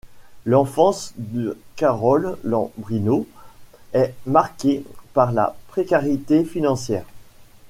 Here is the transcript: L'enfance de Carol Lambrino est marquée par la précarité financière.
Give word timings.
L'enfance 0.47 1.13
de 1.17 1.59
Carol 1.75 2.35
Lambrino 2.43 3.27
est 3.93 4.15
marquée 4.25 4.83
par 5.13 5.31
la 5.31 5.55
précarité 5.67 6.43
financière. 6.43 7.05